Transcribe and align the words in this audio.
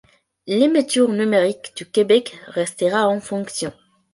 L'émetteur 0.47 1.09
numérique 1.09 1.73
de 1.77 1.83
Québec 1.83 2.35
restera 2.55 3.07
en 3.07 3.19
fonction. 3.21 3.71